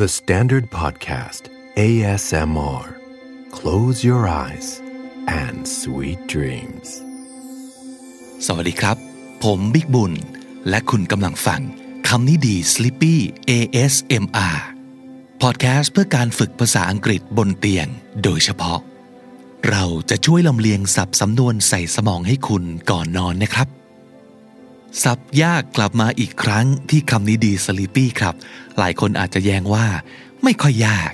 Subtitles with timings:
[0.00, 1.42] The Standard Podcast
[1.76, 2.84] ASMR
[3.58, 4.68] Close your eyes
[5.42, 6.88] and sweet dreams
[8.46, 8.96] สวัสดีครับ
[9.44, 10.12] ผมบิ๊กบุญ
[10.68, 11.60] และคุณกำลังฟัง
[12.08, 13.14] คำนี้ดี Sleepy
[13.50, 14.58] ASMR
[15.42, 17.86] พอดแคสต์เพื่อการฝึกภาษาอังกฤษบนเตียง
[18.22, 18.80] โดยเฉพาะ
[19.70, 23.68] เราจะช่วยลำเลียงสับสำนวนใส่สมองให้คุณก่อนนอนนะครับ
[25.02, 28.34] สับยากกลับมาอีกครั้งที่คำนี้ดี Sleepy ครับ
[28.80, 29.86] หลายคนอาจจะแย้งว่า
[30.44, 31.12] ไม่ค่อยยาก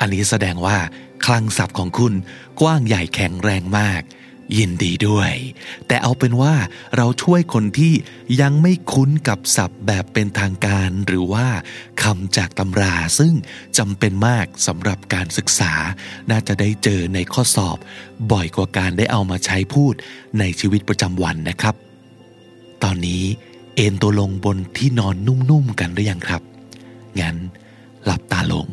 [0.00, 0.78] อันนี้แสดงว่า
[1.26, 2.12] คลังศัพท์ของคุณ
[2.60, 4.02] กว้างใหญ่แข็งแรงมาก
[4.58, 5.32] ยินดีด้วย
[5.86, 6.54] แต่เอาเป็นว่า
[6.96, 7.92] เราช่วยคนที่
[8.40, 11.46] ยังไม่คุ้นกับศัพท์แบบเป็นทางการ หรือว่า
[12.02, 13.34] คำจากตำราซึ่ง
[13.78, 15.72] จำเป็นมากสำหรับการศึกษา
[16.30, 17.78] น่าจะได้เจอในข้อสอบ
[18.32, 19.94] บ่อยกว่าการได้เอามาใช้พูด
[20.38, 21.74] ในชีวิตประจำวันนะครับ
[22.82, 23.24] ตอนนี้
[23.76, 26.42] เอนตัวลงบนที่นอนนุ่มๆกันหรือยังครับ
[27.20, 27.36] งั้น
[28.04, 28.68] หลับตาลง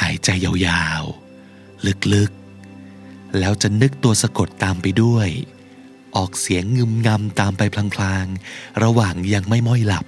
[0.00, 5.28] หายใจยาวๆ ลึกๆ แล้วจะนึกตัวสะกดตามไปด้วย
[6.16, 7.62] ออกเสียงงึมงำตามไป
[7.94, 10.06] พลางๆ ระหว่างยังไม่ม้อยหลับ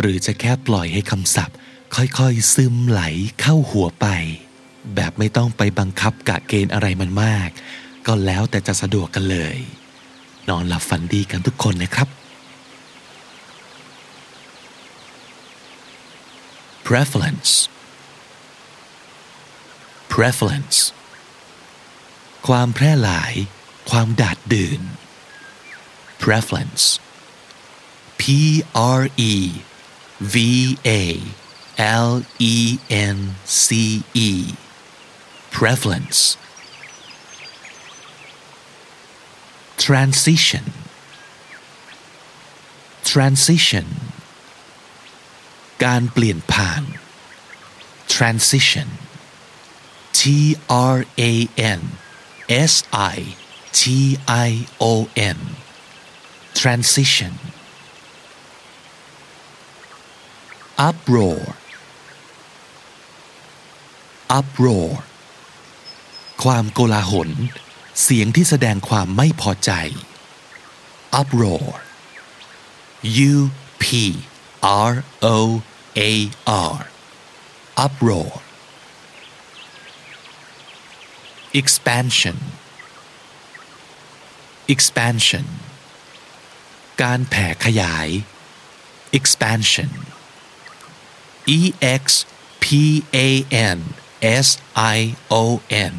[0.00, 1.56] หรือจะแค่ปล่อยให้คำศัพท์
[1.94, 3.02] ค่อยๆ ซึมไหล
[3.40, 4.06] เข้าหัวไป
[4.94, 7.48] แบบไม่ต้องไปบังคับกะเกณฑ์อะไรมันมาก
[8.06, 9.56] ก็แล้วแต่จะสะดวกกันเลย
[10.48, 12.08] นอนหลับฝันดีกันทุกคนนะครับ
[16.88, 17.52] prevalence
[20.14, 20.78] prevalence
[22.46, 23.34] ความแพร่หลาย
[23.90, 24.80] ความดาดดื่น.
[26.24, 26.84] Prevalence
[28.20, 28.22] P
[29.00, 29.34] R E
[30.34, 30.36] V
[31.00, 31.02] A
[32.08, 33.18] L E N
[33.64, 33.68] C
[34.28, 34.30] E.
[35.58, 36.20] Prevalence
[39.86, 40.64] transition.
[43.12, 43.86] Transition.
[45.84, 46.82] การเปลี่ยนผ่าน
[48.14, 48.88] transition
[50.18, 50.20] T
[50.94, 50.96] R
[51.30, 51.32] A
[51.78, 51.80] N
[52.72, 52.74] S
[53.14, 53.16] I
[53.78, 53.80] T
[54.48, 54.50] I
[54.90, 54.92] O
[55.36, 55.38] N
[56.60, 57.34] transition
[60.88, 61.42] uproar
[64.38, 64.90] uproar
[66.44, 67.30] ความโกลาหล
[68.02, 69.70] เสียงที่แสดงความไม่พอใจ
[71.20, 71.66] uproar
[73.32, 73.34] U
[73.82, 73.86] P
[74.91, 74.93] R
[75.35, 75.37] O
[76.09, 76.11] A
[76.73, 76.79] R
[77.85, 78.31] uproar
[81.61, 82.37] expansion
[84.73, 85.45] expansion
[87.01, 88.07] การแผ่ขยาย
[89.17, 89.91] expansion
[91.57, 91.59] E
[92.03, 92.05] X
[92.63, 92.65] P
[93.27, 93.29] A
[93.75, 93.79] N
[94.45, 94.47] S
[94.97, 94.99] I
[95.41, 95.43] O
[95.91, 95.95] N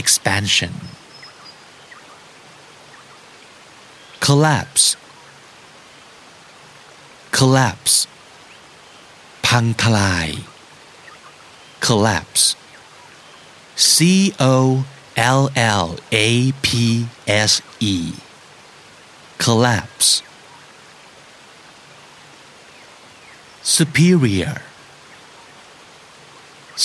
[0.00, 0.74] expansion
[4.26, 4.84] collapse
[7.36, 7.96] collapse
[9.46, 10.28] พังทลาย
[11.86, 12.44] collapse
[13.92, 13.96] C
[14.54, 14.56] O
[15.40, 15.42] L
[15.84, 15.88] L
[16.26, 16.28] A
[16.66, 16.68] P
[17.50, 17.52] S
[17.94, 17.96] E
[19.44, 20.08] collapse
[23.76, 24.56] superior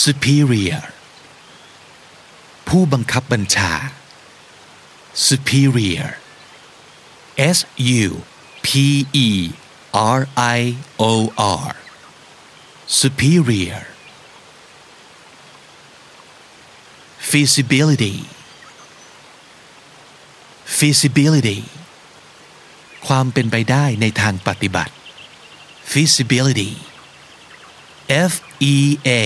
[0.04, 0.84] superior
[2.68, 3.72] ผู้บังคับบัญชา
[5.28, 6.10] superior
[7.58, 7.58] S
[8.04, 8.08] U
[8.66, 8.68] P
[9.28, 9.30] E
[10.19, 10.21] R
[10.59, 10.61] I
[10.99, 11.13] O
[11.65, 11.71] R
[13.01, 13.83] superior
[17.31, 18.17] feasibility
[20.79, 21.61] feasibility
[23.07, 24.95] ความเป็นไปได้ในทางปฏิบัติ
[25.93, 26.73] feasibility
[28.33, 28.35] F
[28.75, 28.77] E
[29.23, 29.25] A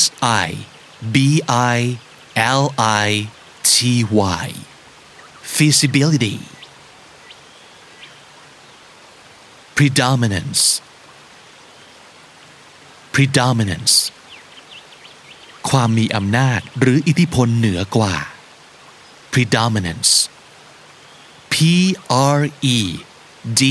[0.00, 0.02] S
[0.44, 0.48] I
[1.14, 1.16] B
[1.76, 1.78] I
[2.60, 3.08] L I
[3.72, 3.74] T
[4.42, 4.48] Y
[5.56, 6.36] feasibility
[9.81, 10.63] predominance
[13.15, 13.95] predominance
[15.69, 18.15] ความมีอำนาจหรืออิทธิพลเหนือกว่า
[19.33, 20.11] predominance
[21.53, 21.55] P
[22.37, 22.39] R
[22.77, 22.79] E
[23.61, 23.63] D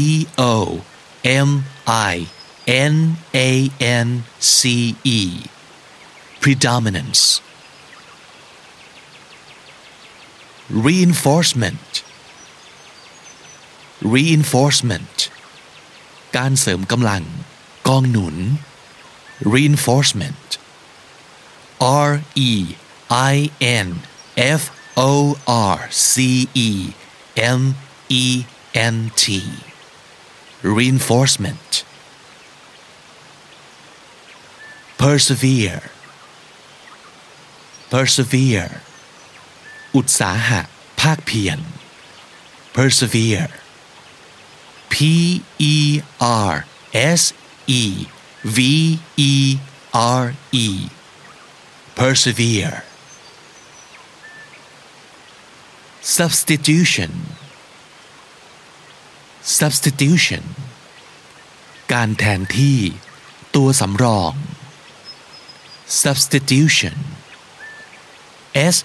[0.53, 0.55] O
[1.49, 1.51] M
[2.13, 2.15] I
[2.93, 2.97] N
[3.49, 3.51] A
[4.05, 4.09] N
[4.59, 4.61] C
[5.19, 5.21] E
[6.43, 7.23] predominance
[10.87, 11.91] reinforcement
[14.15, 15.17] reinforcement
[16.38, 17.24] การเสริมกำลัง
[17.88, 18.36] กองหนุน
[19.54, 20.48] reinforcement
[22.10, 22.12] R
[22.50, 22.52] E
[23.34, 23.36] I
[23.86, 23.88] N
[24.60, 24.62] F
[25.10, 25.12] O
[25.76, 25.78] R
[26.12, 26.14] C
[26.68, 26.70] E
[27.60, 27.62] M
[28.24, 28.26] E
[28.94, 29.26] N T
[30.78, 31.70] reinforcement
[35.02, 35.82] persevere
[37.92, 38.72] persevere
[39.96, 40.62] อุตสาหะ
[41.02, 41.60] ภาคเพียร
[42.76, 43.52] persevere
[44.94, 44.96] P
[45.74, 45.76] E
[46.50, 46.54] R
[47.20, 47.24] S
[47.82, 47.84] E
[48.58, 48.60] V
[49.32, 49.34] E
[50.20, 50.26] R
[50.66, 50.68] E
[52.00, 52.78] persevere
[56.18, 57.12] substitution
[59.60, 60.44] substitution
[61.94, 62.80] การแทนที่
[63.56, 64.32] ตัวสำรอง
[66.04, 66.96] substitution
[68.74, 68.76] S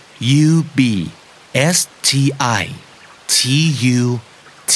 [0.49, 0.81] U B
[1.77, 2.11] S T
[2.61, 2.65] I
[3.35, 3.39] T
[3.99, 4.03] U
[4.74, 4.76] T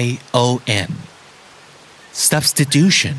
[0.00, 0.02] I
[0.44, 0.46] O
[0.86, 0.90] N
[2.28, 3.16] substitution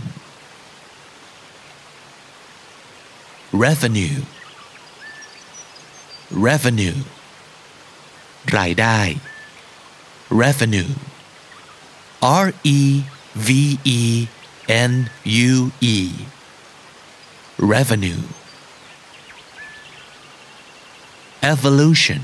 [3.66, 4.20] revenue
[6.48, 7.00] revenue
[8.58, 9.00] รายได้
[10.44, 10.92] revenue
[12.46, 12.48] R
[12.78, 12.82] E
[13.48, 13.50] V
[14.00, 14.02] E
[14.92, 14.94] N
[15.52, 15.54] U
[15.96, 15.98] E
[17.74, 18.22] revenue
[21.54, 22.22] evolution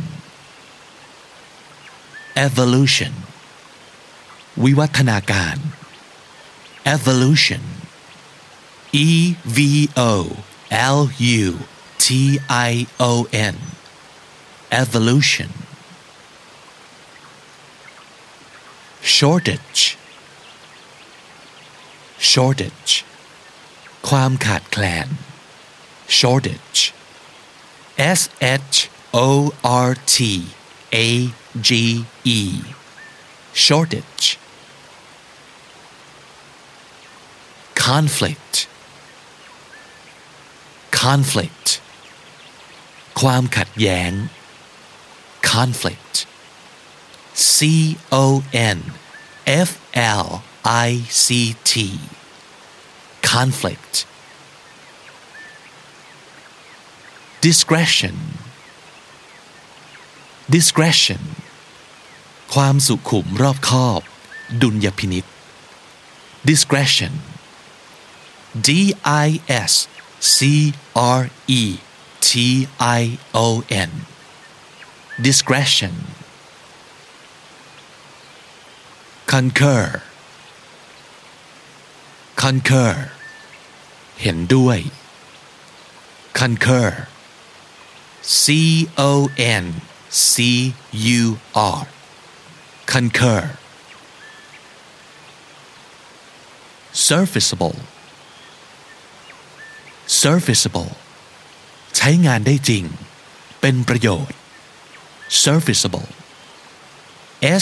[2.47, 3.13] evolution
[4.63, 5.55] วิวัฒนาการ
[6.95, 7.63] evolution
[9.07, 9.09] E
[9.57, 9.59] V
[10.11, 10.13] O
[10.97, 10.99] L
[11.41, 11.47] U
[12.05, 12.07] T
[12.69, 12.71] I
[13.11, 13.13] O
[13.53, 13.57] N
[14.81, 15.51] evolution
[19.17, 19.81] shortage
[22.31, 22.93] shortage
[24.07, 25.07] ความขาดแคลน
[26.19, 26.81] shortage
[28.19, 28.21] S
[28.69, 28.77] H
[29.27, 29.29] O
[29.87, 30.17] R T
[31.07, 31.09] A
[31.67, 31.69] G
[32.39, 32.41] E
[33.65, 34.25] shortage
[37.86, 38.54] conflict
[41.02, 41.68] conflict
[43.20, 44.12] ความขัดแย้ง
[45.52, 46.14] conflict
[47.54, 47.58] C
[48.24, 48.24] O
[48.76, 48.78] N
[49.68, 49.70] F
[50.22, 50.26] L
[50.86, 50.90] I
[51.24, 51.26] C
[51.70, 51.72] T
[53.32, 53.94] conflict
[57.46, 58.16] discretion
[60.54, 61.22] discretion
[62.54, 64.00] ความสุขุมรอบคอบ
[64.62, 65.24] ดุลยพินิษ
[66.50, 67.12] discretion
[68.67, 69.87] D I S
[70.19, 71.63] C R E
[72.27, 73.91] T I O N
[75.27, 75.93] discretion
[79.33, 80.01] concur
[82.43, 82.93] concur
[84.21, 84.79] เห็นด้วย
[86.39, 86.91] concur
[88.41, 88.43] C
[89.09, 89.11] O
[89.63, 89.65] N
[90.31, 90.73] C
[91.19, 91.21] U
[91.77, 91.81] R
[92.93, 93.41] concur
[97.07, 97.75] serviceable
[100.22, 100.90] Serviceable
[101.96, 102.84] ใช้งานได้จริง
[103.60, 104.38] เป็นประโยชน์
[105.44, 106.08] serviceable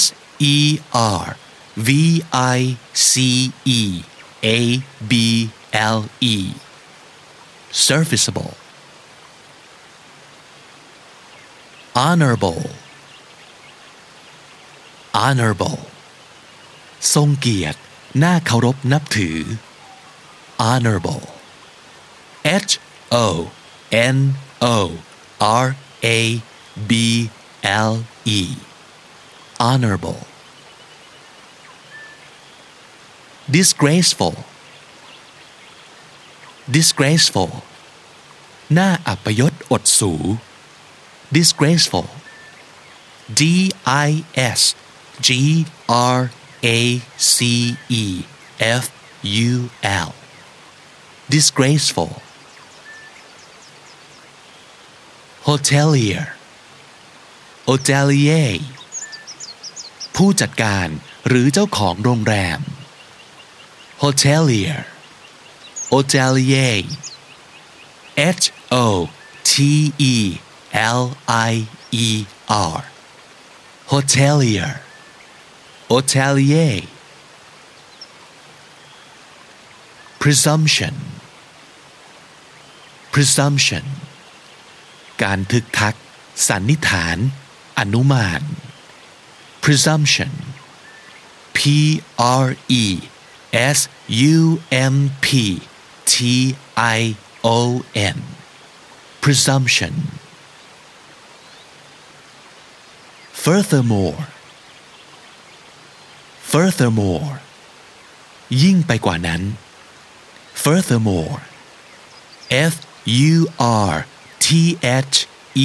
[0.01, 0.03] S
[0.55, 0.57] E
[1.21, 1.27] R
[1.89, 1.91] V
[2.57, 2.61] I
[3.11, 3.15] C
[3.79, 3.81] E
[4.45, 4.49] A
[5.11, 5.13] B
[5.97, 6.01] L
[6.35, 6.37] E
[7.87, 8.53] serviceable
[12.01, 12.63] honorable
[15.21, 15.79] honorable
[17.15, 17.81] ทรงเกียรติ
[18.23, 19.39] น่าเคารพนับถือ
[20.63, 21.25] honorable
[22.70, 22.72] H
[23.12, 23.52] O
[23.92, 24.18] N
[24.62, 24.76] O
[25.40, 25.68] R
[26.04, 26.42] A
[26.90, 26.92] B
[27.64, 27.94] L
[28.26, 28.42] E
[29.60, 30.20] honorable
[33.58, 34.36] disgraceful
[36.78, 37.52] disgraceful
[38.78, 40.14] น่าอัปยศอดสู
[41.36, 42.08] disgraceful
[43.40, 43.42] D
[44.08, 44.10] I
[44.60, 44.62] S
[45.28, 45.30] G
[46.18, 46.20] R
[46.78, 46.80] A
[47.36, 47.40] C
[48.04, 48.06] E
[48.84, 48.86] F
[49.50, 49.54] U
[50.08, 50.10] L
[51.36, 52.12] disgraceful
[55.49, 56.25] Hotelier
[57.69, 58.53] hotelier
[60.17, 60.89] ผู้จัดการ
[61.29, 62.61] หรือเจ้าของโรงแรม
[64.03, 64.79] hotelier
[65.93, 66.77] hotelier
[68.43, 68.47] H
[68.85, 68.87] O
[69.51, 69.53] T
[70.15, 70.17] E
[71.01, 71.03] L
[71.51, 71.53] I
[72.07, 72.09] E
[72.73, 72.79] R
[73.93, 74.73] hotelier
[75.91, 76.77] hotelier
[80.23, 80.95] presumption
[83.15, 83.85] presumption
[85.23, 85.97] การทึกทัก
[86.49, 87.17] สันนิษฐาน
[87.79, 88.43] อนุมาน
[89.65, 90.33] presumption
[91.57, 91.59] P
[92.45, 92.47] R
[92.83, 92.85] E
[93.77, 93.79] S
[94.35, 94.39] U
[94.93, 95.27] M P
[96.13, 96.15] T
[96.99, 97.01] I
[97.57, 97.59] O
[98.17, 98.19] N
[99.23, 99.95] presumption
[103.45, 104.21] furthermore
[106.53, 107.31] furthermore
[108.63, 109.43] ยิ่งไปกว่านั้น
[110.63, 111.37] furthermore
[112.73, 112.75] F
[113.33, 113.37] U
[113.91, 113.93] R
[114.46, 114.46] T
[115.12, 115.18] H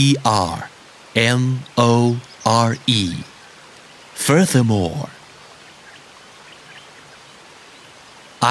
[0.02, 0.04] E
[0.52, 0.56] R
[1.40, 1.42] M
[1.90, 1.92] O
[2.66, 3.02] R E
[4.26, 5.06] furthermore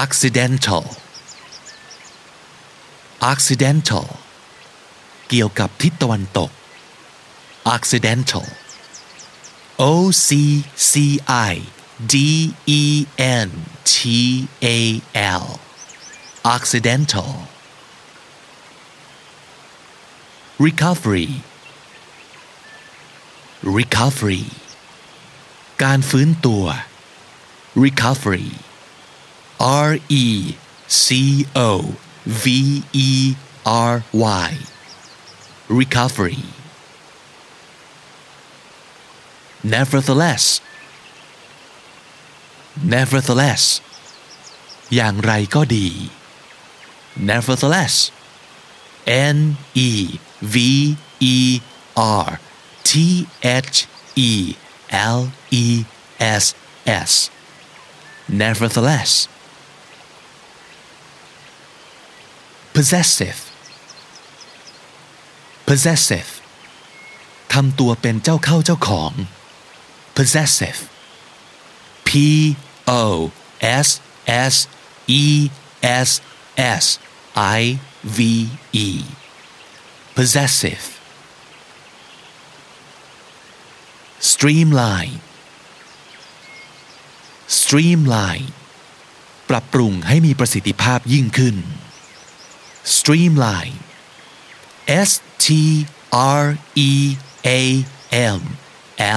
[0.04, 0.86] accidental
[3.32, 4.06] accidental
[5.28, 6.50] เกี่ยวกับทิศตะวันตก
[7.74, 8.46] accidental
[9.80, 9.84] O
[10.26, 10.28] C
[10.90, 10.92] C
[11.50, 11.54] I
[12.12, 12.14] D
[12.80, 12.82] E
[13.48, 13.50] N
[13.92, 13.94] T
[14.76, 14.78] A
[15.42, 15.46] L
[16.56, 17.30] accidental
[20.65, 21.29] recovery
[23.77, 24.45] recovery
[25.83, 26.65] การฟื้นตัว
[27.83, 28.49] recovery
[29.87, 29.91] R
[30.23, 30.25] E
[31.05, 31.07] C
[31.69, 31.71] O
[32.43, 32.45] V
[33.09, 33.11] E
[33.91, 33.95] R
[34.47, 34.51] Y
[35.79, 36.41] recovery
[39.73, 40.45] nevertheless
[42.93, 43.63] nevertheless
[44.95, 45.87] อย่างไรก็ดี
[47.29, 47.95] nevertheless
[49.35, 49.39] N
[49.89, 49.91] E
[50.54, 50.56] V
[51.20, 51.36] E
[52.24, 52.28] R
[52.88, 52.90] T
[53.72, 53.76] H
[54.30, 54.32] E
[55.18, 55.20] L
[55.64, 55.84] E
[56.42, 56.44] S
[57.08, 57.12] S
[58.42, 59.12] nevertheless
[62.74, 63.40] possessive
[65.68, 66.30] possessive
[67.52, 69.12] ทำตัวเป็นเจ้าเข้าเจ้าของ
[70.16, 70.80] possessive
[72.08, 72.10] P
[72.88, 73.02] O
[73.86, 73.88] S
[74.52, 74.54] S
[75.22, 75.50] E
[76.08, 76.10] S
[76.82, 76.84] S
[77.58, 77.62] I
[78.16, 78.18] V
[78.86, 78.88] E
[80.21, 80.85] possessive
[84.31, 85.15] streamline
[87.59, 88.47] streamline
[89.49, 91.55] ปรับปรุงให้มีประสิทธิภาพยิ่งขึ้น
[92.97, 93.77] streamline
[95.09, 95.11] S
[95.45, 95.47] T
[96.39, 96.45] R
[96.89, 96.91] E
[97.59, 97.61] A
[98.37, 98.41] M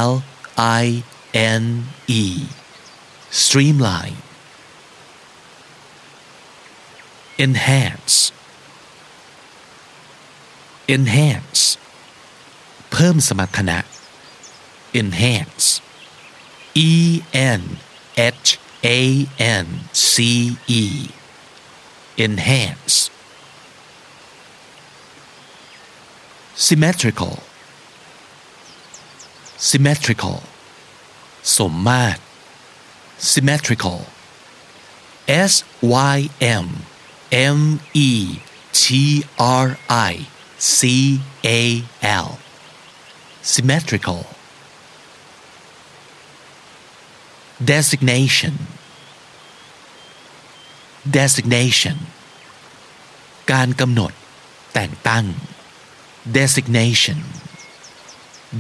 [0.09, 0.13] L
[0.83, 0.85] I
[1.61, 1.65] N
[2.23, 2.25] E
[3.43, 4.19] streamline
[7.45, 8.17] enhance
[10.96, 11.64] enhance
[12.92, 13.80] เพิ่มสมรรถนะ
[15.00, 15.68] enhance
[16.90, 16.92] E
[17.62, 17.62] N
[18.44, 18.50] H
[19.00, 19.00] A
[19.64, 19.68] N
[20.12, 20.14] C
[20.82, 20.84] E
[22.26, 22.96] enhance
[26.68, 27.36] symmetrical
[29.70, 30.38] symmetrical
[31.58, 32.22] สมมาตร
[33.32, 34.00] symmetrical
[35.52, 35.54] S
[36.16, 36.18] Y
[36.64, 36.68] M
[37.58, 37.60] M
[38.10, 38.12] E
[38.82, 38.84] T
[39.66, 39.68] R
[40.12, 40.14] I
[40.78, 40.80] C
[41.60, 41.62] A
[42.26, 42.30] L
[43.54, 44.22] symmetrical
[47.72, 48.54] designation
[51.18, 51.98] designation
[53.52, 54.12] การกำหนด
[54.74, 55.26] แต่งตั้ง
[56.38, 57.20] designation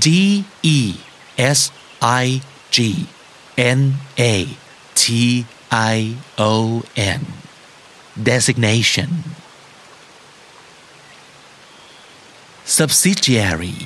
[0.06, 0.08] D
[0.78, 0.80] E
[1.58, 1.60] S
[2.24, 2.26] I
[2.76, 2.78] G
[3.80, 3.82] N
[4.20, 4.36] A
[5.02, 5.04] T
[5.94, 5.98] I
[6.52, 6.54] O
[7.20, 7.22] N
[8.30, 9.10] designation
[12.67, 13.77] Subsidiary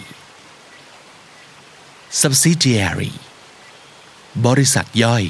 [2.23, 3.13] subsidiary
[4.47, 5.25] บริษัทย่อย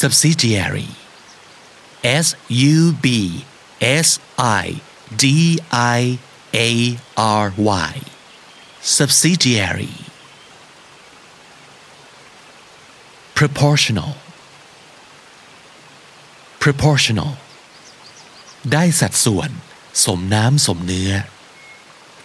[0.00, 0.88] subsidiary
[2.26, 2.26] S
[2.76, 3.06] U B
[3.80, 4.08] S
[4.62, 4.66] I
[5.22, 5.24] D
[5.72, 6.00] I
[6.68, 6.70] A
[7.42, 7.46] R
[7.90, 7.94] Y
[8.96, 9.94] subsidiary
[13.38, 14.12] proportional
[16.62, 17.32] proportional
[18.72, 19.50] ได้สัดส่วน
[20.04, 21.12] สมน้ำสมเนื้อ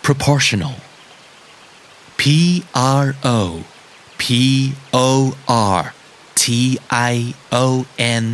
[0.06, 0.76] proportional
[2.20, 2.22] P
[3.02, 3.06] R
[3.38, 3.38] O
[4.22, 4.24] P
[5.08, 5.08] O
[5.76, 5.82] R
[6.40, 6.44] T
[7.12, 7.14] I
[7.64, 7.66] O
[8.22, 8.24] N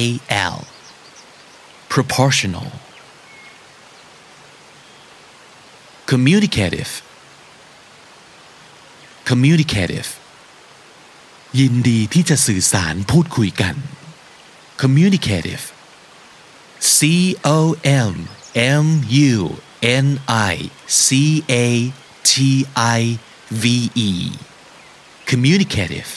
[0.00, 0.02] A
[0.54, 0.58] L
[1.94, 2.68] proportional
[6.10, 6.92] communicative
[9.28, 10.08] communicative
[11.60, 13.74] ยินดีที่จะสื่อสารพูดคุยกัน
[14.82, 15.64] communicative
[16.96, 16.98] C
[17.56, 17.58] O
[18.10, 18.14] M
[18.82, 18.86] M
[19.30, 19.38] U
[20.04, 20.06] N
[20.52, 20.56] I
[21.04, 21.08] C
[21.64, 21.66] A
[22.30, 22.32] T
[22.98, 23.02] I
[23.62, 23.64] V
[24.08, 24.10] E
[25.30, 26.10] communicative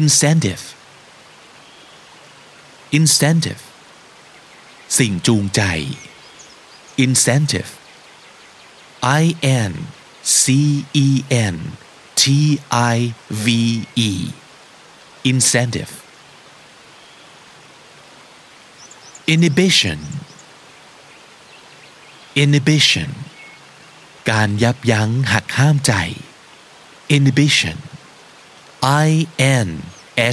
[0.00, 0.64] incentive
[2.98, 3.62] incentive
[4.98, 5.62] สิ่งจูงใจ
[7.06, 7.70] incentive
[9.22, 9.24] I
[9.68, 9.72] N
[10.42, 10.44] C
[11.06, 11.08] E
[11.54, 11.56] N
[12.20, 12.24] T
[12.96, 12.98] I
[13.44, 13.46] V
[14.08, 14.10] E
[15.32, 15.92] incentive
[19.33, 19.99] Inhibition
[22.43, 23.09] inhibition
[24.31, 25.93] การยับยั้งหักห้ามใจ
[27.15, 27.77] inhibition
[29.07, 29.09] I
[29.67, 29.69] N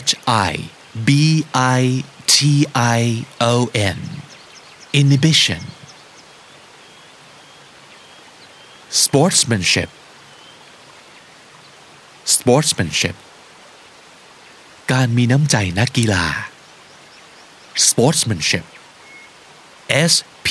[0.09, 0.11] H
[0.51, 0.53] I
[1.09, 1.11] B
[1.79, 1.83] I
[2.33, 2.37] T
[2.99, 3.01] I
[3.53, 3.55] O
[3.97, 3.99] N
[5.01, 5.63] inhibition
[9.03, 9.91] sportsmanship
[12.35, 13.17] sportsmanship
[14.93, 16.25] การมีน้ำใจนักกีฬา
[17.89, 18.65] sportsmanship
[20.12, 20.14] S
[20.48, 20.50] P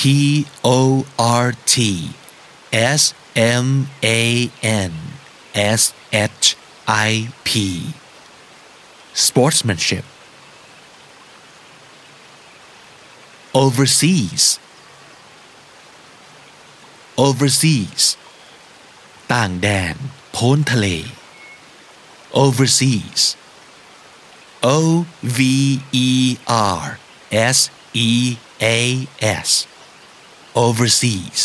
[0.63, 1.75] O R T
[2.97, 3.01] S
[3.65, 3.67] M
[4.03, 4.49] A
[4.89, 4.93] N
[5.79, 5.81] S
[6.11, 6.45] H
[6.87, 7.11] I
[7.47, 7.49] P
[9.25, 10.05] sportsmanship
[13.63, 14.43] overseas
[17.25, 18.03] overseas
[19.33, 19.95] ต่างแดน
[20.35, 20.87] พ้นทะเล
[22.43, 23.21] overseas
[24.77, 24.77] O
[25.37, 25.39] V
[26.07, 26.09] E
[26.81, 26.85] R
[27.55, 27.59] S
[28.09, 28.09] E
[28.63, 29.07] A
[29.47, 29.49] S
[30.65, 31.39] overseas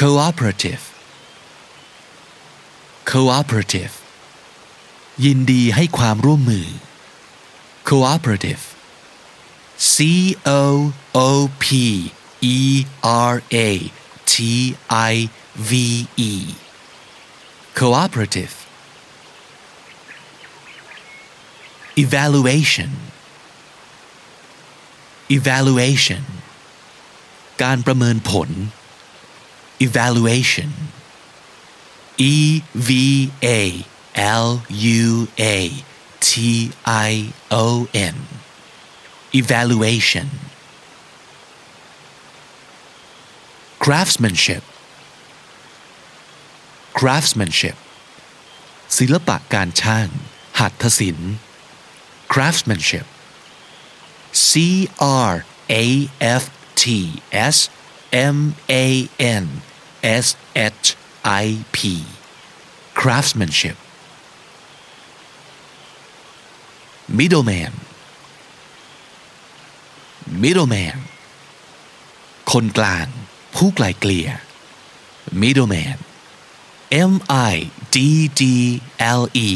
[0.00, 0.84] cooperative
[3.12, 3.94] cooperative
[5.24, 6.68] ยินดีให้ความร่วมมือ
[7.90, 8.64] cooperative
[9.94, 9.96] C
[10.62, 10.64] O
[11.28, 11.30] O
[11.64, 11.66] P
[12.56, 12.58] E
[13.32, 13.34] R
[13.68, 13.70] A
[14.32, 14.34] T
[15.12, 15.14] I
[15.70, 15.72] V
[16.30, 16.32] E
[17.80, 18.54] cooperative
[22.04, 22.90] evaluation
[25.37, 26.23] Evaluation
[27.63, 28.49] การประเมินผล
[29.87, 30.71] evaluation
[32.33, 32.37] E
[32.87, 32.89] V
[33.59, 33.59] A
[34.43, 34.47] L
[35.01, 35.05] U
[35.55, 35.57] A
[36.27, 36.31] T
[37.09, 37.11] I
[37.63, 37.65] O
[38.15, 38.17] N
[39.41, 40.27] evaluation
[43.83, 44.63] craftsmanship
[46.99, 47.77] craftsmanship
[48.97, 50.07] ศิลปะการช่าง
[50.59, 51.33] หัตถศิลป์
[52.33, 53.07] craftsmanship
[54.48, 54.50] C
[55.30, 55.32] R
[55.82, 55.84] A
[56.40, 56.44] F
[56.80, 56.84] T
[57.54, 57.56] S
[58.36, 58.38] M
[58.84, 58.86] A
[59.42, 59.46] N
[60.24, 60.26] S
[60.80, 60.86] H
[61.42, 61.78] I P
[63.00, 63.76] craftsmanship
[67.18, 67.72] middleman
[70.42, 70.98] middleman
[72.52, 73.06] คนกลาง
[73.54, 74.28] ผู้ไกลเกลี่ย
[75.42, 75.98] middleman
[77.10, 77.12] M
[77.52, 77.54] I
[77.94, 77.96] D
[78.40, 78.42] D
[79.20, 79.50] L E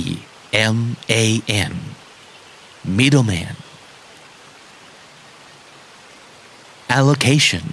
[0.75, 0.79] M
[1.23, 1.25] A
[1.71, 1.75] N
[2.99, 3.55] middleman
[7.00, 7.66] Allocation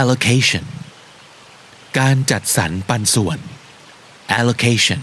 [0.00, 0.64] allocation
[1.98, 3.38] การจัดสรรปันส่วน
[4.38, 5.02] allocation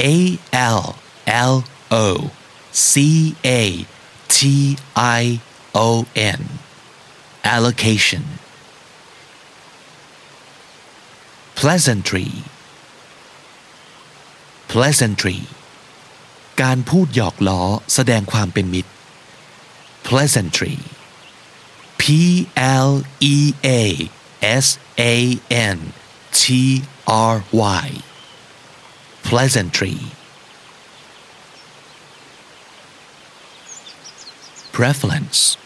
[0.00, 0.14] A
[0.78, 0.82] L
[1.52, 1.54] L
[2.04, 2.06] O
[2.90, 2.92] C
[3.58, 3.60] A
[4.34, 4.38] T
[5.20, 5.22] I
[5.86, 5.88] O
[6.38, 6.40] N
[7.54, 8.24] allocation
[11.60, 12.30] pleasantry
[14.72, 15.40] pleasantry
[16.62, 17.62] การพูดหยอกล้อ
[17.94, 18.92] แสดงความเป็นมิตร
[20.02, 20.78] pleasantry.
[21.98, 24.10] P L E A
[24.42, 25.92] S A N
[26.32, 28.02] T R Y.
[29.22, 29.98] Pleasantry.
[34.72, 35.56] Prevalence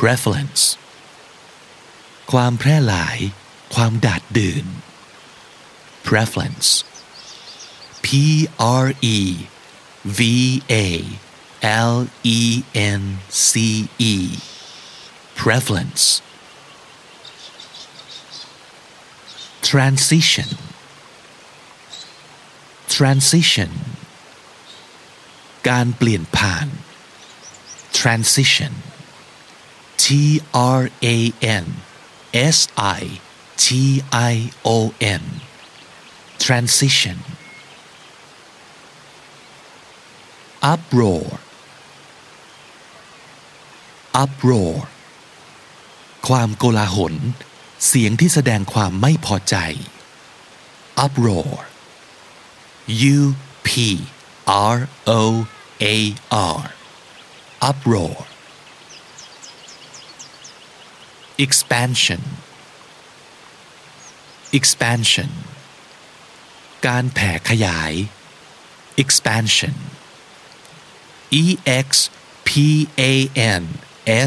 [0.00, 0.62] prevalence
[2.32, 3.18] ความแพร่หลาย
[3.74, 4.66] ความดาดดื่น.
[6.08, 6.70] Prevalence
[8.04, 8.08] P
[8.84, 9.18] R E
[10.18, 10.20] V
[10.70, 10.74] A.
[11.65, 14.15] L E N C E
[15.35, 16.21] prevalence
[19.61, 20.49] transition
[22.95, 23.71] transition
[25.69, 26.67] การเปลี่ยนผ่าน
[27.99, 28.73] transition
[30.03, 30.05] T
[30.79, 30.81] R
[31.15, 31.17] A
[31.63, 31.65] N
[32.55, 33.03] S I
[33.63, 33.65] T
[34.33, 34.35] I
[34.75, 34.77] O
[35.21, 35.23] N
[36.45, 37.17] transition
[40.73, 41.27] uproar
[44.22, 44.74] Uproar
[46.28, 47.14] ความโกลาหล
[47.86, 49.56] เสียงที่แสดงความไม่พอใจ
[51.04, 51.54] uproar
[53.16, 53.18] U
[53.68, 53.70] P
[54.74, 54.76] R
[55.20, 55.22] O
[55.94, 55.96] A
[56.56, 56.60] R
[57.68, 58.16] uproar
[61.44, 62.22] expansion
[64.58, 65.30] expansion
[66.86, 67.92] การแผ่ขยาย
[69.02, 69.76] expansion
[71.42, 71.44] E
[71.86, 71.88] X
[72.48, 72.50] P
[73.00, 73.12] A
[73.62, 73.64] N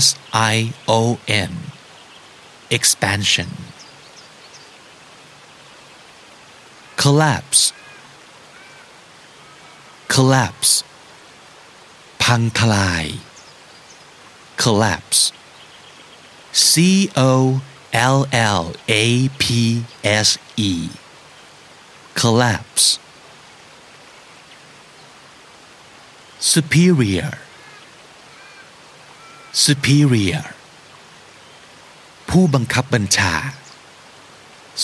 [0.05, 0.07] S
[0.55, 0.57] I
[0.89, 1.53] O N
[2.77, 3.51] expansion
[7.03, 7.63] collapse
[10.15, 10.73] collapse
[12.23, 13.07] พังทลาย
[14.63, 15.23] collapse
[16.71, 16.73] C
[17.31, 17.33] O
[18.17, 18.19] L
[18.59, 18.63] L
[19.05, 19.07] A
[19.43, 19.45] P
[20.27, 20.29] S
[20.71, 20.73] E
[22.21, 22.87] collapse
[26.53, 27.33] superior
[29.66, 30.46] Superior
[32.30, 33.34] ผู้บังคับบัญชา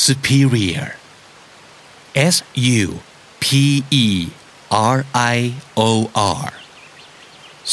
[0.06, 0.88] superior
[2.34, 2.36] S
[2.82, 2.86] U
[3.44, 3.46] P
[4.06, 4.08] E
[4.98, 4.98] R
[5.36, 5.38] I
[5.90, 5.92] O
[6.42, 6.48] R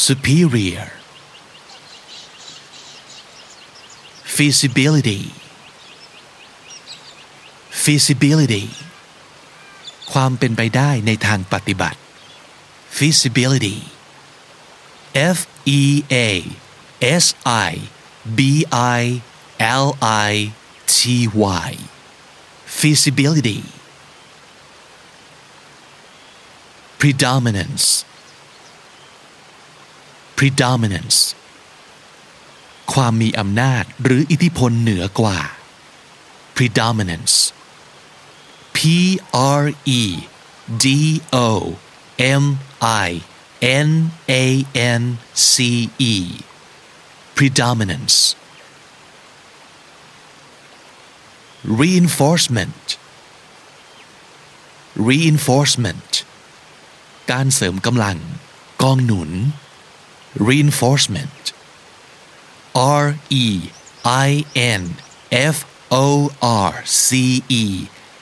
[0.05, 0.87] superior
[4.35, 5.21] feasibility
[7.83, 8.65] feasibility
[10.11, 11.99] ความเป็นไปได้ในทางปฏิบัติ
[12.97, 13.77] feasibility
[15.37, 15.39] F
[15.79, 15.81] E
[16.13, 16.17] A
[17.23, 17.71] S I
[18.37, 18.39] B
[18.71, 19.21] I
[19.59, 19.87] L
[20.29, 20.33] I
[20.95, 20.97] T
[21.63, 21.71] Y
[22.79, 23.61] feasibility
[27.01, 27.85] predominance
[30.37, 31.17] predominance
[32.93, 35.39] ความมีอำนาจหรืออิทธิพลเหนือกว่า
[36.55, 37.35] predominance
[38.75, 38.79] P
[39.61, 39.63] R
[39.99, 40.03] E
[40.83, 40.85] D
[41.47, 41.47] O
[42.43, 42.43] M
[43.07, 43.09] I
[43.87, 43.89] N
[44.43, 44.45] A
[44.99, 45.03] N
[45.51, 45.53] C
[46.13, 46.15] E
[47.36, 48.16] predominance
[51.80, 52.84] reinforcement
[55.08, 56.10] reinforcement
[57.30, 58.18] การเสริมกำลัง
[58.82, 59.30] กองหนุน
[60.48, 61.42] reinforcement
[63.02, 63.06] R
[63.44, 63.46] E
[64.28, 64.30] I
[64.80, 64.82] N
[65.54, 65.56] F
[66.04, 66.06] O
[66.68, 66.72] R
[67.06, 67.64] C E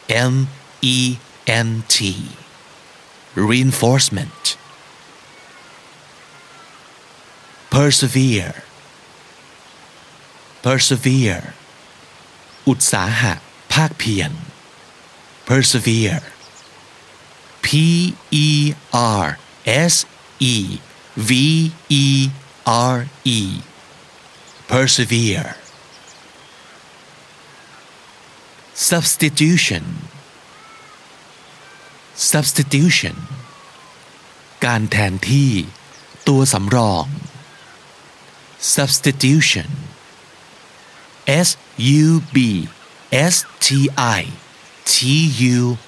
[0.08, 0.34] M
[0.96, 0.98] E
[1.68, 1.96] N T
[3.48, 4.42] reinforcement
[7.74, 8.54] persevere
[10.65, 11.45] persevere
[12.67, 13.33] อุตสาหะ
[13.73, 14.31] ภาคเพียร
[15.47, 16.25] persevere
[17.65, 17.67] P
[18.45, 18.49] E
[19.23, 19.27] R
[19.93, 19.95] S
[20.53, 20.55] E
[21.29, 21.31] V
[22.03, 22.05] E
[22.93, 22.97] R
[23.37, 23.39] E
[24.71, 25.51] persevere
[28.89, 29.85] substitution
[32.31, 33.15] substitution
[34.65, 35.51] การแทนที่
[36.27, 37.05] ตัวสำรอง
[38.75, 39.69] substitution
[41.46, 42.36] S U B
[43.10, 44.22] S T I
[44.84, 44.96] T
[45.56, 45.78] U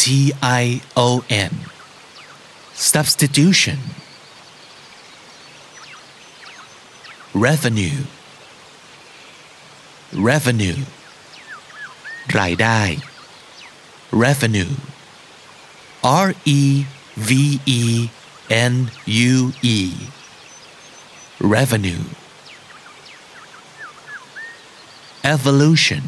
[0.00, 1.08] T I O
[1.50, 1.52] N
[2.74, 3.78] substitution
[7.46, 8.00] revenue
[10.30, 10.80] revenue
[12.38, 12.82] รายได้
[14.24, 14.72] revenue
[16.26, 16.28] R
[16.58, 16.62] E
[17.28, 17.30] V
[17.80, 17.82] E
[18.72, 18.74] N
[19.32, 19.34] U
[19.76, 19.78] E
[21.54, 22.04] revenue
[25.34, 26.04] evolution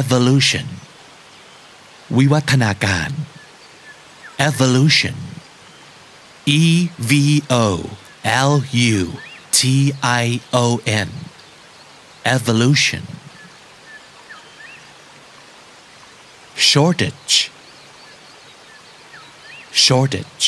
[0.00, 0.66] evolution
[2.16, 3.10] วิวัฒนาการ
[4.48, 5.16] evolution
[6.62, 6.62] E
[7.10, 7.12] V
[7.64, 7.66] O
[8.50, 8.52] L
[8.98, 9.00] U
[9.58, 9.60] T
[10.24, 10.26] I
[10.64, 10.66] O
[11.08, 11.10] N
[12.36, 13.04] evolution
[16.70, 17.36] shortage
[19.84, 20.46] shortage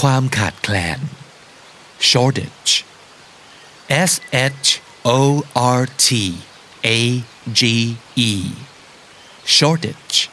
[0.00, 0.98] ความขาดแคลน
[2.10, 2.72] shortage
[4.10, 4.12] S
[4.64, 4.68] H
[5.06, 6.08] O R T
[6.84, 7.24] A
[7.58, 8.32] G E
[9.44, 10.30] shortage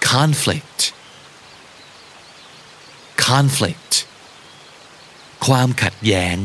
[0.00, 0.80] conflict
[3.16, 3.92] conflict
[5.46, 6.36] ความขัดแย้ง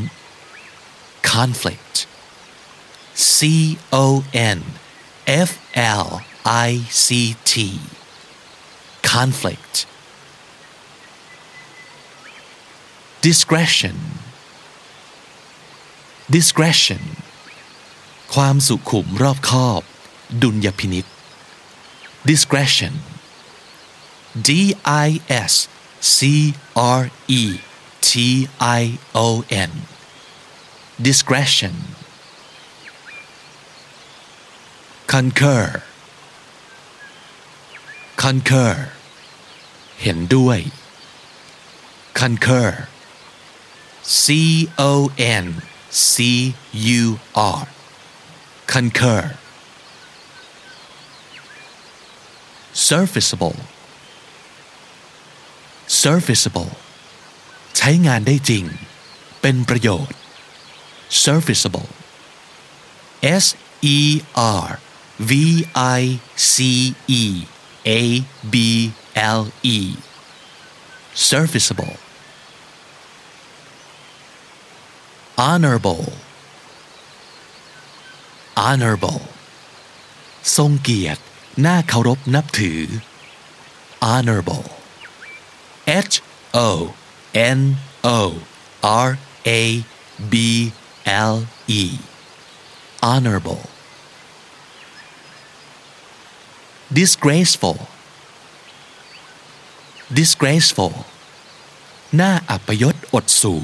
[1.34, 1.96] conflict
[3.34, 3.38] C
[4.04, 4.60] O N
[5.50, 5.52] F
[6.02, 6.08] L
[6.68, 6.70] I
[7.06, 7.54] C T
[9.14, 9.76] conflict
[13.28, 13.96] discretion
[16.35, 17.03] Discretion
[18.35, 19.83] ความสุขุมรอบคอบ
[20.43, 21.07] ดุลยพินิษ
[22.31, 22.95] discretion
[24.49, 24.51] D
[25.07, 25.09] I
[25.51, 25.53] S
[26.17, 26.19] C
[27.01, 27.03] R
[27.41, 27.43] E
[28.09, 28.11] T
[28.81, 28.83] I
[29.27, 29.29] O
[29.71, 29.73] N
[31.07, 31.75] discretion
[35.13, 35.65] concur
[38.23, 38.75] concur
[40.03, 40.59] เห็นด้วย
[42.21, 42.71] concur
[44.23, 44.25] C
[44.91, 44.93] O
[45.45, 45.47] N
[46.14, 46.56] C
[47.00, 47.20] U
[47.58, 47.62] R
[48.74, 49.24] concur
[52.90, 53.58] serviceable
[56.02, 56.72] serviceable
[57.78, 58.66] ใช้งานได้จริง
[59.42, 60.18] เป็นประโยชน์
[61.26, 61.90] serviceable
[63.44, 63.46] S
[63.98, 64.00] E
[64.66, 64.68] R
[65.30, 65.32] V
[66.00, 66.02] I
[66.54, 66.56] C
[67.22, 67.24] E
[67.88, 68.02] A
[68.54, 68.56] B
[69.40, 69.42] L
[69.78, 69.80] E
[71.30, 71.96] serviceable
[75.45, 76.05] Honorable
[78.65, 79.23] honorable
[80.57, 81.23] ทรงเกียรติ
[81.67, 82.81] น่าเคารพนับถือ
[84.09, 84.67] honorable
[86.13, 86.15] H
[86.67, 86.69] O
[87.59, 87.61] N
[88.19, 88.21] O
[89.07, 89.11] R
[89.61, 89.63] A
[90.33, 90.35] B
[91.31, 91.37] L
[91.81, 91.83] E
[93.09, 93.63] honorable
[96.99, 97.79] disgraceful
[100.19, 100.95] disgraceful
[102.21, 103.57] น่าอัปยศอดสู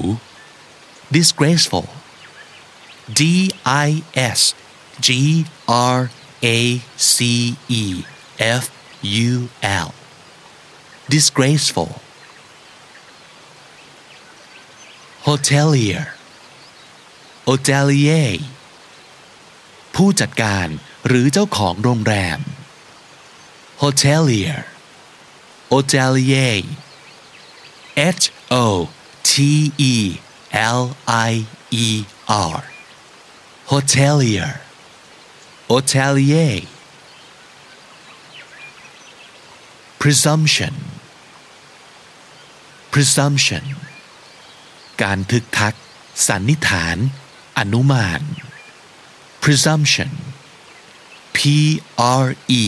[1.11, 1.87] disgraceful
[3.19, 3.21] D
[3.65, 4.41] I S
[5.05, 5.45] G
[5.95, 5.99] R
[6.43, 6.59] A
[6.97, 7.83] C E
[8.39, 8.65] F
[9.29, 9.89] U L
[11.13, 11.91] disgraceful
[15.27, 16.05] hotelier
[17.47, 18.31] hotelier
[19.95, 20.67] ผู้จัดการ
[21.07, 22.39] หรือเจ้าของโรงแรม
[23.81, 24.59] hotelier
[25.71, 26.57] hotelier
[28.19, 28.65] H O
[29.29, 29.31] T
[29.93, 29.95] E
[30.78, 30.82] L
[31.30, 31.32] I
[31.86, 31.88] E
[32.54, 32.58] R
[33.70, 34.52] hotelier
[35.70, 36.56] hotelier
[40.00, 40.74] presumption
[42.92, 43.64] presumption
[45.02, 45.74] การทึกทัก
[46.28, 46.96] สันนิษฐาน
[47.58, 48.20] อนุมาน
[49.42, 50.10] presumption
[51.36, 51.38] P
[52.24, 52.26] R
[52.62, 52.64] E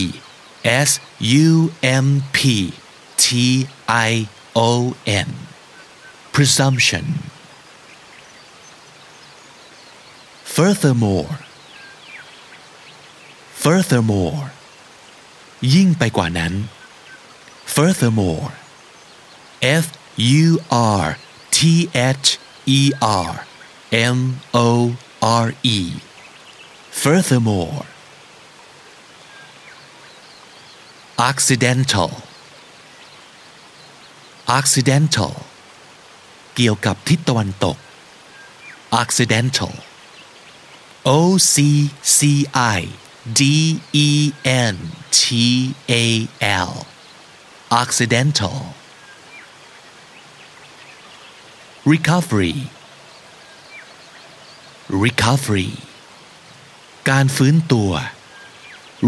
[0.88, 0.90] S
[1.46, 1.48] U
[2.04, 2.38] M P
[3.24, 3.26] T
[4.08, 4.12] I
[4.68, 4.70] O
[5.26, 5.30] N
[6.34, 7.04] presumption
[10.55, 11.31] furthermore
[13.63, 14.41] furthermore
[15.73, 16.53] ยิ่งไปกว่านั้น
[17.73, 18.47] furthermore
[19.83, 19.85] f
[20.43, 20.45] u
[21.01, 21.05] r
[21.55, 21.59] t
[22.23, 22.27] h
[22.79, 22.81] e
[23.27, 23.31] r
[24.15, 24.19] m
[24.65, 24.67] o
[25.43, 25.79] r e
[27.01, 27.79] furthermore
[31.29, 32.11] occidental
[34.57, 35.33] occidental
[36.55, 37.77] เกี่ยวกับทิศตะวันตก
[39.01, 39.73] occidental
[41.06, 41.54] O C
[42.02, 42.80] C I
[43.38, 44.32] D E
[44.72, 44.76] N
[45.10, 46.28] T A
[46.68, 46.72] L
[47.82, 48.56] accidental
[51.92, 52.58] recovery
[55.04, 55.72] recovery
[57.10, 57.90] การฟื้นตัว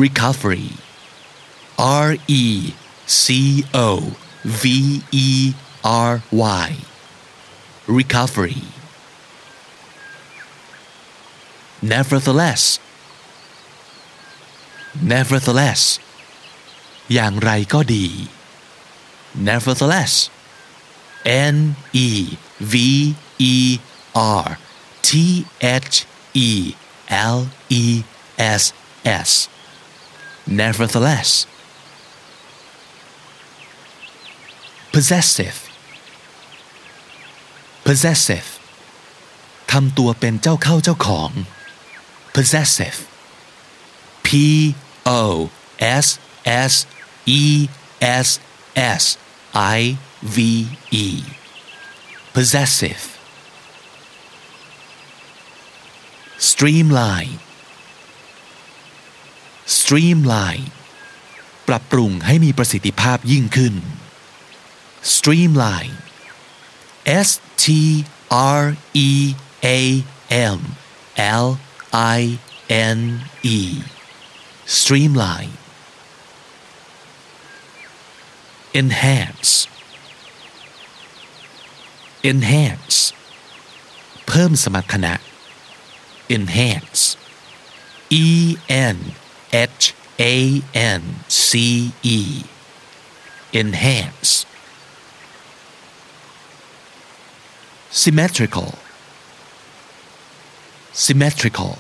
[0.03, 0.69] recovery
[2.07, 2.11] R
[2.43, 2.45] E
[3.23, 3.27] C
[3.89, 3.89] O
[4.63, 4.65] V
[5.27, 5.29] E
[6.11, 6.13] R
[6.67, 6.69] Y
[7.99, 8.61] recovery
[11.94, 12.64] Nevertheless
[15.12, 15.82] nevertheless
[17.14, 18.08] อย่างไรก็ดี
[19.48, 20.14] nevertheless
[21.54, 21.58] N
[22.08, 22.10] E
[22.72, 22.76] V
[23.54, 23.56] E
[24.44, 24.48] R
[25.08, 25.10] T
[25.90, 25.96] H
[26.50, 26.52] E
[27.36, 27.86] L E
[28.62, 28.64] S
[29.04, 29.32] S
[30.60, 31.30] nevertheless
[34.94, 35.58] possessive
[37.86, 38.48] possessive
[39.72, 41.32] ทำตัวเป็นเจ้าเข้าเจ้าของ
[42.37, 42.99] possessive
[44.27, 44.29] P
[45.07, 46.07] O S
[46.71, 46.87] S
[47.27, 47.69] E
[48.01, 48.29] S
[49.01, 49.05] S
[49.55, 49.97] I
[50.35, 50.37] V
[50.91, 51.07] E
[52.35, 53.03] possessive
[56.39, 57.35] streamline
[59.79, 60.67] streamline
[61.69, 63.75] ปรับปรุงให้มีประสิทธิภาพยิ่งขึ้น
[65.15, 65.95] streamline
[67.27, 67.29] S
[67.65, 67.67] T
[68.61, 68.63] R
[69.09, 69.11] E
[69.65, 69.79] A
[70.57, 70.59] M
[71.45, 71.47] L
[71.93, 72.39] I
[72.99, 73.01] N
[73.57, 73.59] E
[74.79, 75.55] streamline
[78.81, 79.53] enhance
[82.31, 82.99] enhance
[84.27, 85.15] เพิ่มสมรรถนะ
[86.37, 87.03] enhance
[88.25, 88.27] E
[88.95, 88.99] N
[89.79, 89.85] H
[90.35, 90.37] A
[90.99, 91.03] N
[91.49, 91.51] C
[92.17, 92.19] E
[93.61, 94.33] enhance
[98.03, 98.71] symmetrical
[101.06, 101.74] Symmetrical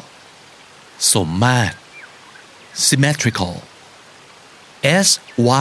[1.14, 1.76] สมมาตร
[2.88, 3.56] symmetrical
[5.08, 5.10] S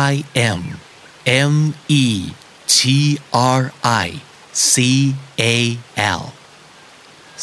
[0.09, 0.13] Y
[0.61, 0.63] M
[1.53, 1.55] M
[2.03, 2.07] E
[2.77, 2.79] T
[3.61, 3.63] R
[4.07, 4.09] I
[4.73, 4.75] C
[5.55, 5.57] A
[6.21, 6.25] L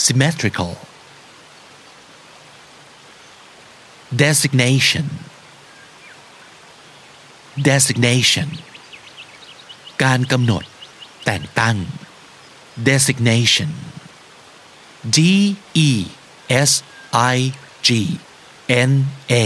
[0.05, 0.73] symmetrical
[4.23, 5.07] designation
[7.69, 8.49] designation
[10.03, 10.63] การกำหนด
[11.25, 11.77] แต่งตั้ง
[12.89, 13.71] designation
[15.16, 15.18] D
[15.74, 15.90] E
[16.70, 16.72] S
[17.36, 17.38] I
[17.86, 17.88] G
[18.68, 18.92] N
[19.30, 19.44] A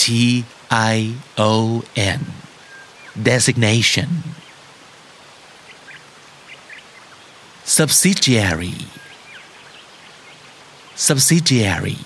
[0.00, 0.96] T I
[1.38, 2.20] O N
[3.30, 4.08] designation
[7.76, 8.78] subsidiary
[11.06, 11.98] subsidiary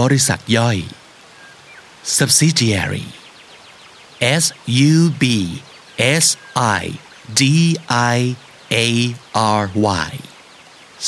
[0.00, 0.78] บริษัทย่อย
[2.18, 3.06] subsidiary
[4.42, 4.44] S
[4.92, 5.24] U B
[6.24, 6.26] S
[6.80, 6.84] I
[7.40, 7.42] D
[8.16, 8.18] I
[8.86, 8.88] A
[9.60, 9.64] R
[10.08, 10.12] Y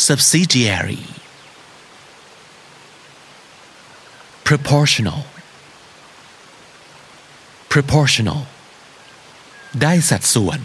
[0.07, 1.05] subsidiary
[4.49, 5.21] proportional
[7.73, 8.41] proportional
[9.83, 10.59] ได้สัดส่วน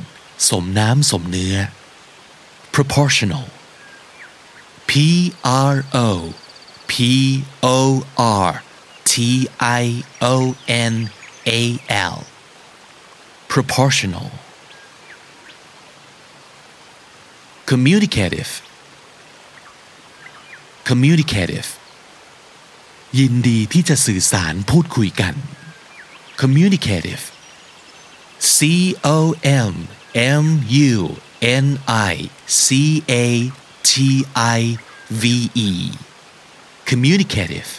[0.49, 1.55] สมน้ำสมเนื้อ
[2.75, 3.45] proportional
[4.89, 4.91] P
[5.73, 5.75] R
[6.07, 6.09] O
[6.91, 6.93] P
[7.63, 7.77] O
[8.47, 8.51] R
[9.11, 9.13] T
[9.81, 9.85] I
[10.33, 10.35] O
[10.91, 10.93] N
[11.59, 11.61] A
[12.13, 12.17] L
[13.53, 14.27] proportional
[17.69, 18.51] communicative
[20.88, 21.68] Communicative
[23.18, 25.34] ยินดีที่จะสื่อสารพูดคุยกัน
[26.40, 27.24] communicative
[28.54, 28.58] C
[29.16, 29.18] O
[29.70, 29.74] M
[30.42, 30.46] M
[30.92, 30.96] U
[31.64, 31.66] N
[32.12, 32.14] I
[32.64, 32.66] C
[33.24, 33.24] A
[33.90, 33.92] T
[34.58, 34.60] I
[35.22, 35.24] V
[35.68, 35.70] E
[36.90, 37.70] communicative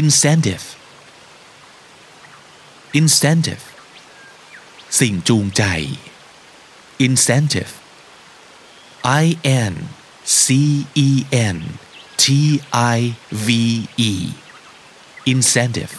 [0.00, 0.64] incentive
[3.00, 3.64] incentive
[5.00, 5.62] สิ่งจูงใจ
[7.06, 7.72] incentive
[9.23, 9.73] I N
[10.23, 11.57] C E N
[12.23, 13.49] T I V
[13.97, 14.13] E
[15.33, 15.93] incentive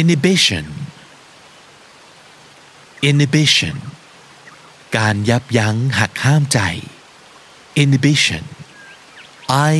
[0.00, 0.66] inhibition
[3.10, 3.76] inhibition
[4.96, 6.60] การยับยั้งหักห้ามใจ
[7.82, 8.44] inhibition
[9.72, 9.76] I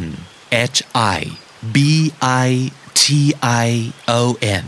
[0.00, 0.04] N
[0.76, 0.78] H
[1.18, 1.20] I
[1.74, 1.76] B
[2.46, 2.48] I
[3.00, 3.04] T
[3.66, 3.68] I
[4.20, 4.22] O
[4.64, 4.66] N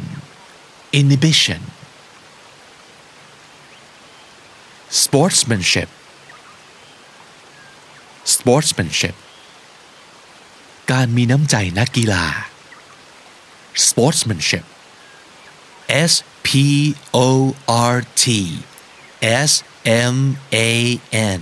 [1.01, 1.61] inhibition
[4.92, 5.90] Sportsmanship
[8.24, 9.16] sportsmanship
[10.92, 12.26] การมีน้ำใจนักกีฬา
[13.88, 14.66] sportsmanship
[16.12, 16.50] S P
[17.14, 17.56] O
[17.94, 18.26] R T
[19.50, 19.52] S
[20.14, 20.18] M
[20.54, 20.72] A
[21.38, 21.42] N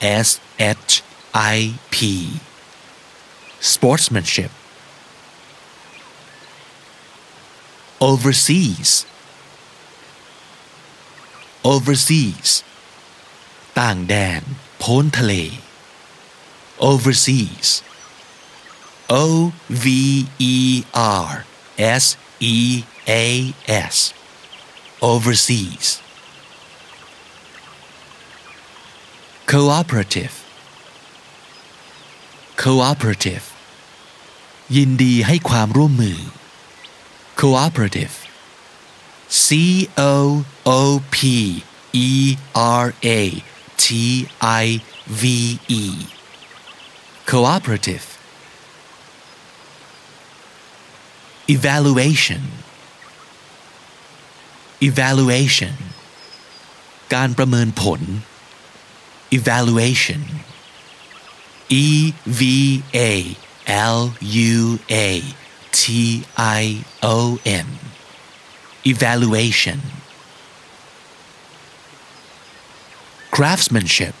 [0.00, 0.92] S H
[1.34, 1.58] I
[1.90, 1.96] P
[3.60, 4.50] sportsmanship
[8.00, 8.90] overseas
[11.62, 12.50] overseas
[13.78, 14.42] ต่างแดน
[14.82, 15.34] พ้นทะเล
[16.90, 17.68] overseas
[19.22, 19.24] O
[19.84, 19.86] V
[20.54, 20.56] E
[21.26, 21.30] R
[22.02, 22.04] S
[22.54, 22.56] E
[23.24, 23.24] A
[23.94, 23.96] S
[25.12, 25.86] overseas
[29.52, 30.34] cooperative
[32.62, 33.46] cooperative
[34.76, 36.18] ยินดีให้ความร่วมมือ
[37.40, 38.14] cooperative
[39.44, 39.46] C
[40.12, 40.14] O
[40.80, 40.82] O
[41.14, 41.16] P
[42.08, 42.10] E
[42.84, 43.10] R A
[43.83, 43.85] T
[44.63, 44.65] I
[45.21, 45.23] V
[45.81, 45.83] E
[47.31, 48.05] cooperative
[51.55, 52.43] evaluation
[54.89, 55.75] evaluation
[57.13, 58.01] การประเมินผล
[59.37, 60.21] evaluation
[61.85, 61.87] E
[62.39, 62.41] V
[62.95, 63.11] A
[63.97, 63.99] L
[64.51, 64.53] U
[65.07, 65.09] A
[65.79, 65.81] T
[66.59, 66.63] I
[67.15, 67.17] O
[67.65, 67.67] N
[68.93, 69.79] evaluation
[73.36, 74.14] Craftsmanship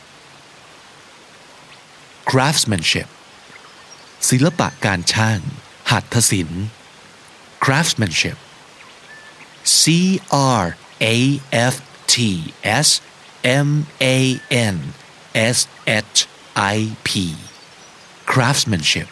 [2.30, 3.08] craftsmanship
[4.28, 5.40] ศิลปะการช่าง
[5.90, 6.64] หัตถศิลป์
[7.64, 8.38] craftsmanship
[9.80, 9.82] C
[10.62, 10.64] R
[11.14, 11.16] A
[11.72, 11.74] F
[12.12, 12.14] T
[12.86, 12.88] S
[13.66, 13.68] M
[14.16, 14.18] A
[14.74, 14.76] N
[15.56, 15.58] S
[16.14, 16.18] H
[16.74, 16.76] I
[17.08, 17.10] P
[18.32, 19.08] craftsmanship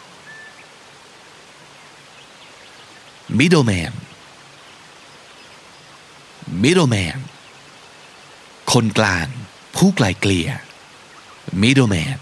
[3.39, 3.93] middleman
[6.63, 7.19] middleman
[8.71, 9.27] คนกลาง
[9.77, 10.49] ผู้ไกลเกลี่ย
[11.61, 12.19] middleman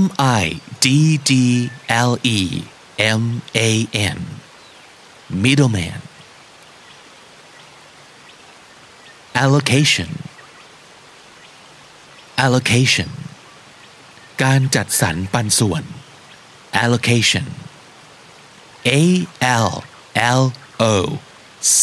[0.00, 0.02] M
[0.42, 0.44] I
[0.84, 0.86] D
[1.30, 1.32] D
[2.10, 2.40] L E
[3.20, 3.22] M
[3.68, 3.70] A
[4.16, 4.18] N
[5.44, 6.00] middleman
[9.42, 10.10] allocation
[12.44, 13.10] allocation
[14.42, 15.84] การจัดสรรปันส่วน
[16.82, 17.46] allocation
[18.88, 19.02] A
[19.68, 19.70] L
[20.40, 20.42] L
[20.92, 20.94] O
[21.78, 21.80] C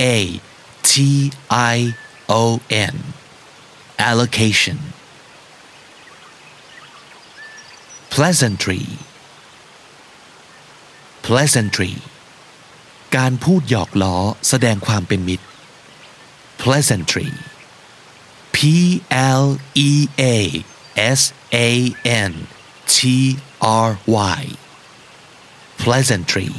[0.00, 0.04] A
[0.90, 0.92] T
[1.74, 1.76] I
[2.40, 2.42] O
[2.94, 2.96] N
[4.09, 4.77] allocation
[8.15, 8.85] pleasantry
[11.27, 11.93] pleasantry
[13.17, 14.17] การพูดหยอกล้อ
[14.49, 15.45] แสดงความเป็นมิตร
[16.63, 17.29] pleasantry
[18.55, 18.57] P
[19.43, 19.45] L
[19.89, 20.35] E A
[21.19, 21.21] S
[21.67, 21.69] A
[22.29, 22.33] N
[22.95, 22.97] T
[23.87, 23.89] R
[24.37, 24.41] Y
[25.83, 26.51] pleasantry